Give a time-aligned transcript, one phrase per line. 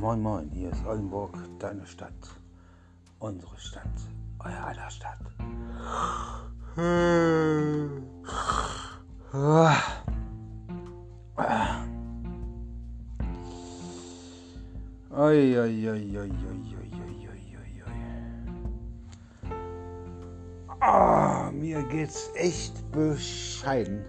[0.00, 2.40] Moin Moin, hier ist Oldenburg, deine Stadt,
[3.18, 3.84] unsere Stadt,
[4.42, 5.18] euer aller Stadt.
[21.52, 24.02] Mir geht's echt bescheiden.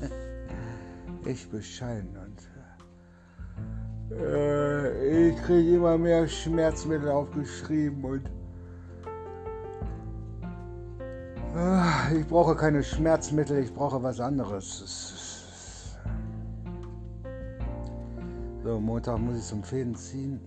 [1.26, 2.19] echt bescheiden
[4.20, 8.30] äh, ich kriege immer mehr Schmerzmittel aufgeschrieben und
[11.56, 15.96] äh, ich brauche keine Schmerzmittel, ich brauche was anderes.
[18.62, 20.38] So, Montag muss ich zum Fäden ziehen.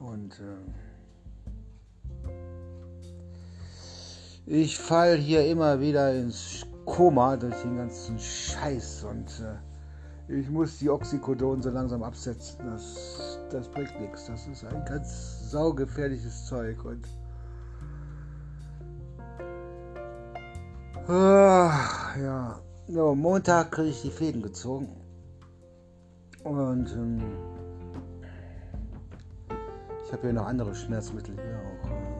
[0.00, 0.56] Und äh,
[4.46, 9.73] ich fall hier immer wieder ins Koma durch den ganzen Scheiß und äh,
[10.28, 12.64] ich muss die Oxycodon so langsam absetzen.
[12.64, 14.26] Das, das bringt nichts.
[14.26, 17.06] Das ist ein ganz saugefährliches Zeug und
[21.08, 22.60] ah, ja.
[22.86, 24.88] So, Montag kriege ich die Fäden gezogen.
[26.42, 27.22] Und ähm,
[30.04, 32.13] ich habe hier noch andere Schmerzmittel hier auch,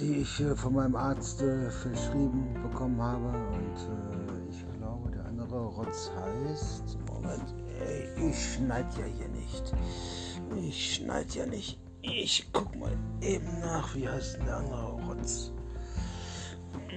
[0.00, 3.28] die ich äh, von meinem Arzt äh, verschrieben bekommen habe.
[3.28, 6.98] Und äh, ich glaube, der andere Rotz heißt.
[7.12, 7.54] Moment,
[8.16, 9.74] ich schneid ja hier nicht.
[10.56, 11.78] Ich schneid ja nicht.
[12.02, 15.52] Ich guck mal eben nach, wie heißt denn der andere Rotz?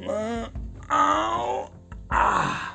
[0.02, 0.46] Äh,
[0.90, 1.70] au!
[2.10, 2.74] Ah!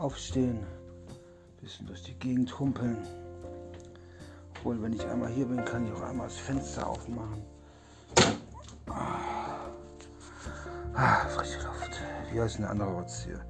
[0.00, 0.60] aufstehen,
[1.60, 2.96] bisschen durch die Gegend humpeln.
[4.50, 7.42] Obwohl, wenn ich einmal hier bin, kann ich auch einmal das Fenster aufmachen.
[10.94, 12.00] Ah, frische Luft.
[12.32, 13.40] Wie heißt denn der andere Rotz hier?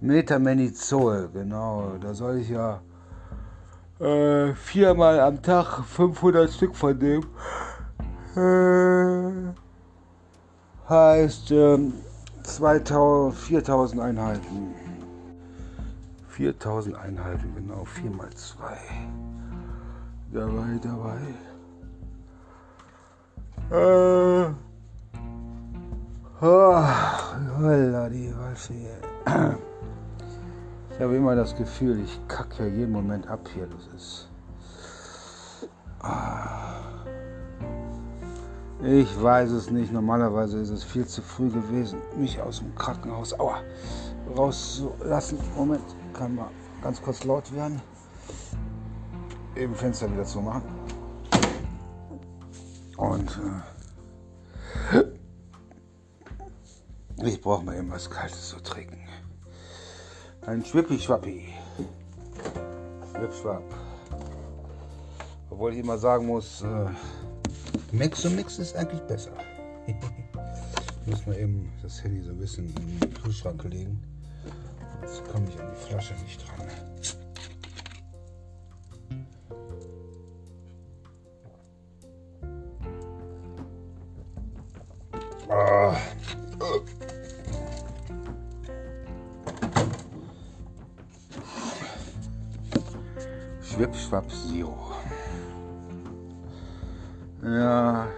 [0.00, 1.96] Metamenizol, genau.
[2.00, 2.80] Da soll ich ja
[4.00, 7.24] äh, viermal am Tag 500 Stück von dem.
[8.36, 9.52] Äh,
[10.88, 11.52] heißt
[12.42, 14.74] 2000, 4000 Einheiten.
[16.28, 18.78] 4000 Einheiten, genau, 4 mal 2.
[20.32, 21.18] Dabei, dabei.
[23.70, 24.08] Äh.
[28.58, 28.74] Waffe.
[30.90, 33.66] Ich habe immer das Gefühl, ich kacke ja jeden Moment ab hier.
[33.66, 34.28] Das ist.
[36.00, 36.80] Ah.
[38.82, 39.92] Ich weiß es nicht.
[39.92, 43.60] Normalerweise ist es viel zu früh gewesen, mich aus dem Krankenhaus aua,
[44.36, 45.38] rauszulassen.
[45.56, 46.50] Moment kann mal
[46.82, 47.80] ganz kurz laut werden.
[49.56, 50.62] Eben Fenster wieder zu machen.
[52.98, 53.30] Und
[54.92, 55.04] äh,
[57.24, 58.98] ich brauche mal eben was Kaltes zu trinken.
[60.46, 61.48] Ein Schwippi-Schwappi.
[63.12, 63.62] Schwippschwapp.
[65.50, 66.86] Obwohl ich immer sagen muss, äh,
[67.92, 69.32] Mix und Mix ist eigentlich besser.
[71.06, 74.02] muss mal eben das Handy so ein bisschen in den Kühlschrank legen.
[75.02, 76.66] Jetzt komme ich an die Flasche nicht dran.
[93.70, 94.74] Schwipp, schwapp, Zero.
[97.42, 98.08] Ja.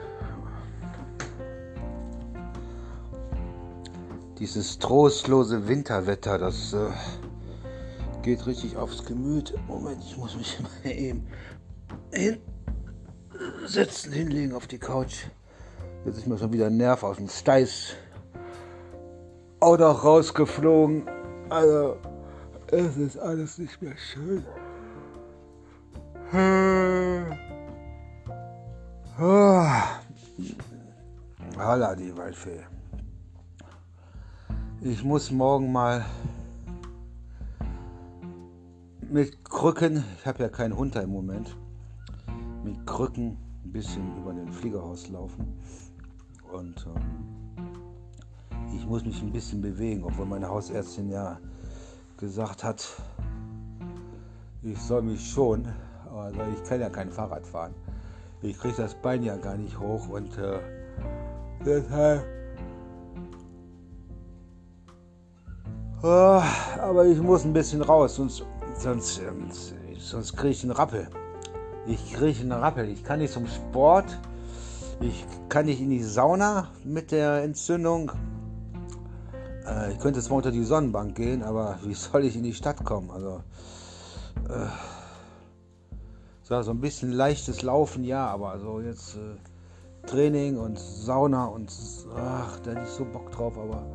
[4.38, 6.90] Dieses trostlose Winterwetter, das äh,
[8.22, 9.52] geht richtig aufs Gemüt.
[9.66, 11.26] Moment, ich muss mich mal eben
[12.12, 15.24] hinsetzen, hinlegen auf die Couch.
[16.04, 17.94] Jetzt ist mir schon wieder ein Nerv aus dem Steiß.
[19.58, 21.08] Auch noch rausgeflogen.
[21.50, 21.96] Also,
[22.68, 24.44] es ist alles nicht mehr schön.
[31.56, 32.60] Holla, die Waldfee.
[34.80, 36.04] Ich muss morgen mal
[39.10, 41.56] mit Krücken, ich habe ja keinen Hund im Moment,
[42.62, 45.60] mit Krücken ein bisschen über den Fliegerhaus laufen.
[46.52, 47.56] Und ähm,
[48.76, 51.40] ich muss mich ein bisschen bewegen, obwohl meine Hausärztin ja
[52.18, 52.86] gesagt hat,
[54.62, 55.66] ich soll mich schon,
[56.10, 57.74] aber ich kann ja kein Fahrrad fahren.
[58.42, 60.58] Ich kriege das Bein ja gar nicht hoch und äh,
[61.64, 62.24] deshalb
[66.02, 66.42] Oh,
[66.80, 68.42] aber ich muss ein bisschen raus, sonst,
[68.78, 69.50] sonst, ähm,
[69.98, 71.06] sonst kriege ich einen Rappel.
[71.86, 72.88] Ich kriege einen Rappel.
[72.88, 74.18] Ich kann nicht zum Sport.
[75.02, 78.12] Ich kann nicht in die Sauna mit der Entzündung.
[79.66, 82.82] Äh, ich könnte mal unter die Sonnenbank gehen, aber wie soll ich in die Stadt
[82.82, 83.10] kommen?
[83.10, 83.42] Also,
[84.48, 84.68] äh,
[86.50, 91.72] so ein bisschen leichtes Laufen, ja, aber so jetzt äh, Training und Sauna und
[92.16, 93.86] ach, da hätte ich so Bock drauf, aber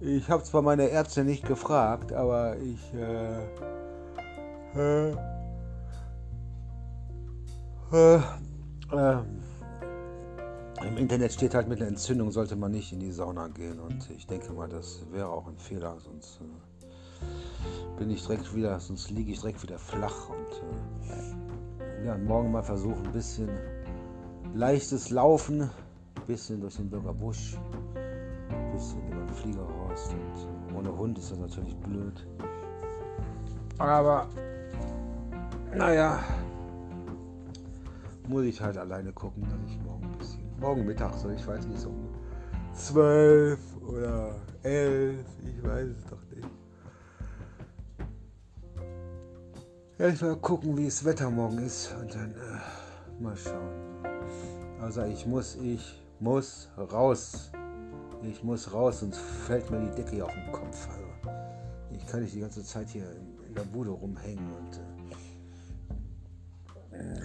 [0.00, 3.42] ich habe zwar meine Ärzte nicht gefragt, aber ich äh,
[4.76, 5.12] äh
[10.86, 14.08] im Internet steht halt mit einer Entzündung sollte man nicht in die Sauna gehen und
[14.10, 19.10] ich denke mal, das wäre auch ein Fehler, sonst äh, bin ich direkt wieder, sonst
[19.10, 21.47] liege ich direkt wieder flach und äh,
[22.04, 23.48] ja, morgen mal versuchen, ein bisschen
[24.54, 25.70] leichtes Laufen, ein
[26.26, 27.56] bisschen durch den Bürger Busch,
[28.50, 32.26] ein bisschen über den Fliegerhorst und ohne Hund ist das natürlich blöd.
[33.78, 34.26] Aber
[35.74, 36.18] naja,
[38.28, 41.66] muss ich halt alleine gucken, dass ich morgen ein bisschen morgen Mittag, so ich weiß
[41.66, 42.08] nicht, so um
[42.74, 46.48] 12 oder 11, ich weiß es doch nicht.
[49.98, 53.68] Ja, ich mal gucken, wie das Wetter morgen ist und dann äh, mal schauen.
[54.80, 57.50] Also ich muss, ich muss raus.
[58.22, 60.88] Ich muss raus, sonst fällt mir die Decke auf den Kopf.
[60.88, 61.04] Also
[61.90, 64.76] ich kann nicht die ganze Zeit hier in, in der Bude rumhängen und
[66.96, 67.20] äh,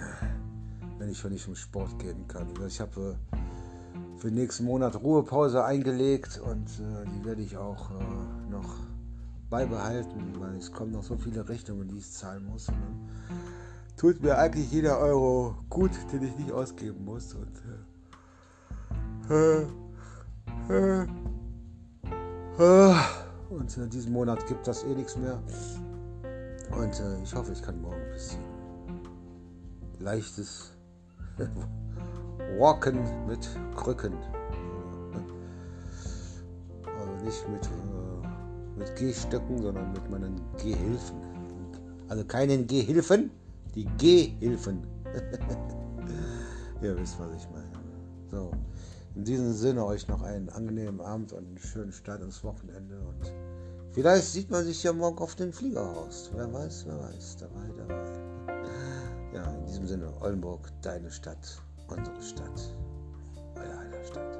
[0.98, 2.48] wenn ich schon nicht zum Sport gehen kann.
[2.56, 7.92] Also ich habe äh, für nächsten Monat Ruhepause eingelegt und äh, die werde ich auch
[7.92, 8.78] äh, noch
[9.54, 12.70] beibehalten, weil es kommen noch so viele Rechnungen, die ich zahlen muss.
[12.70, 13.10] Und dann
[13.96, 17.36] tut mir eigentlich jeder Euro gut, den ich nicht ausgeben muss.
[17.36, 17.52] Und,
[19.30, 19.62] äh,
[20.74, 21.04] äh,
[22.58, 22.96] äh,
[23.52, 25.40] und in diesem Monat gibt das eh nichts mehr.
[26.72, 28.40] Und ich hoffe, ich kann morgen ein bisschen
[30.00, 30.72] leichtes
[32.58, 34.14] Walken mit Krücken.
[36.84, 38.03] Also nicht mit, äh,
[38.78, 41.18] mit Gehstöcken, sondern mit meinen Gehhilfen.
[42.08, 43.31] Also keinen Gehhilfen,
[43.75, 44.86] die Gehhilfen.
[46.81, 47.72] Ihr wisst, was ich meine.
[48.30, 48.52] So,
[49.16, 53.00] in diesem Sinne euch noch einen angenehmen Abend und einen schönen Start ins Wochenende.
[53.00, 53.31] Und
[53.92, 56.31] vielleicht sieht man sich ja morgen auf dem Fliegerhaus.
[56.34, 57.38] Wer weiß, wer weiß.
[57.38, 58.54] Dabei, dabei.
[59.34, 62.75] Ja, in diesem Sinne, Oldenburg, deine Stadt, unsere Stadt,
[63.56, 64.40] euer aller Stadt.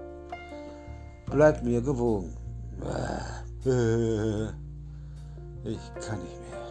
[1.27, 2.35] Bleibt mir gewogen.
[3.65, 3.71] Ich
[6.06, 6.62] kann nicht mehr.